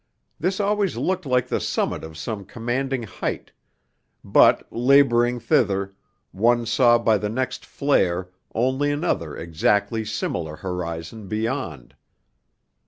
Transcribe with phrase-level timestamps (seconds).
[0.39, 3.51] This always looked like the summit of some commanding height;
[4.23, 5.93] but labouring thither
[6.31, 11.93] one saw by the next flare only another exactly similar horizon beyond.